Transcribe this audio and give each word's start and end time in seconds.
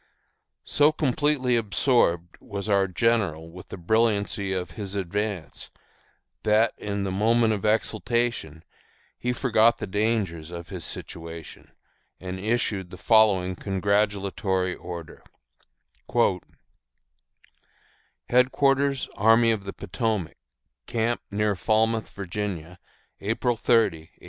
So 0.65 0.91
completely 0.91 1.55
absorbed 1.55 2.35
was 2.41 2.67
our 2.67 2.87
general 2.87 3.51
with 3.51 3.69
the 3.69 3.77
brilliancy 3.77 4.51
of 4.51 4.71
his 4.71 4.95
advance 4.95 5.69
that, 6.41 6.73
in 6.79 7.03
the 7.03 7.11
moment 7.11 7.53
of 7.53 7.65
exultation, 7.65 8.63
he 9.19 9.31
forgot 9.31 9.77
the 9.77 9.85
dangers 9.85 10.49
of 10.49 10.69
his 10.69 10.83
situation, 10.85 11.71
and 12.19 12.39
issued 12.39 12.89
the 12.89 12.97
following 12.97 13.55
congratulatory 13.55 14.73
order: 14.73 15.23
HEADQUARTERS 18.29 19.07
ARMY 19.17 19.51
OF 19.51 19.65
THE 19.65 19.73
POTOMAC, 19.73 20.35
Camp 20.87 21.21
near 21.29 21.55
Falmouth, 21.55 22.09
Virginia, 22.09 22.79
April 23.19 23.55
30, 23.55 23.77
1863. 23.85 24.19